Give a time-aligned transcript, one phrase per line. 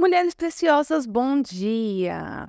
[0.00, 2.48] Mulheres preciosas, bom dia!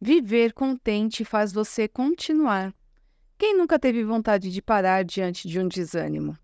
[0.00, 2.74] Viver contente faz você continuar.
[3.38, 6.36] Quem nunca teve vontade de parar diante de um desânimo?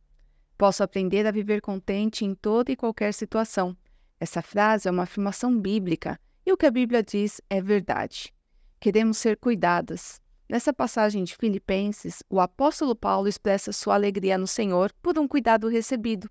[0.56, 3.76] Posso aprender a viver contente em toda e qualquer situação.
[4.20, 6.16] Essa frase é uma afirmação bíblica
[6.46, 8.32] e o que a Bíblia diz é verdade.
[8.78, 10.20] Queremos ser cuidadas.
[10.48, 15.66] Nessa passagem de Filipenses, o apóstolo Paulo expressa sua alegria no Senhor por um cuidado
[15.66, 16.30] recebido.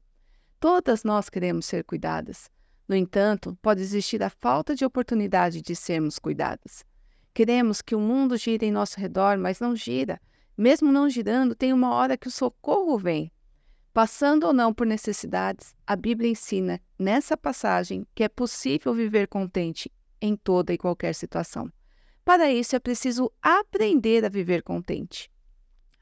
[0.61, 2.49] Todas nós queremos ser cuidadas.
[2.91, 6.83] No entanto, pode existir a falta de oportunidade de sermos cuidadas.
[7.33, 10.19] Queremos que o mundo gire em nosso redor, mas não gira.
[10.57, 13.31] Mesmo não girando, tem uma hora que o socorro vem.
[13.93, 19.89] Passando ou não por necessidades, a Bíblia ensina nessa passagem que é possível viver contente
[20.21, 21.71] em toda e qualquer situação.
[22.25, 25.31] Para isso é preciso aprender a viver contente,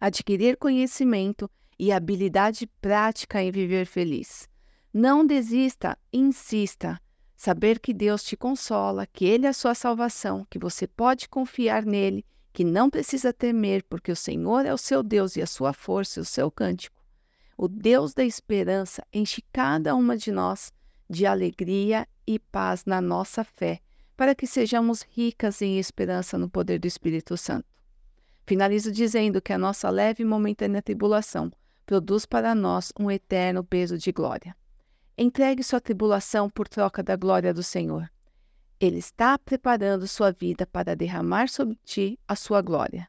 [0.01, 1.47] adquirir conhecimento
[1.77, 4.49] e habilidade prática em viver feliz.
[4.93, 6.99] Não desista, insista.
[7.35, 11.85] Saber que Deus te consola, que Ele é a sua salvação, que você pode confiar
[11.85, 15.73] nele, que não precisa temer, porque o Senhor é o seu Deus e a sua
[15.73, 16.99] força e o seu cântico.
[17.55, 20.73] O Deus da esperança enche cada uma de nós
[21.09, 23.79] de alegria e paz na nossa fé,
[24.17, 27.65] para que sejamos ricas em esperança no poder do Espírito Santo.
[28.45, 31.51] Finalizo dizendo que a nossa leve e momentânea tribulação
[31.85, 34.55] produz para nós um eterno peso de glória.
[35.21, 38.09] Entregue sua tribulação por troca da glória do Senhor.
[38.79, 43.05] Ele está preparando sua vida para derramar sobre ti a sua glória.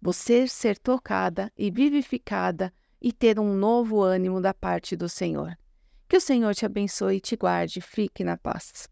[0.00, 5.58] Você ser tocada e vivificada e ter um novo ânimo da parte do Senhor.
[6.08, 7.80] Que o Senhor te abençoe e te guarde.
[7.80, 8.88] Fique na paz.